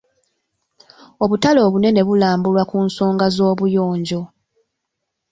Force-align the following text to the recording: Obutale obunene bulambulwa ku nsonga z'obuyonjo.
Obutale 1.23 1.59
obunene 1.67 2.01
bulambulwa 2.07 2.63
ku 2.69 2.77
nsonga 2.87 3.25
z'obuyonjo. 3.35 4.21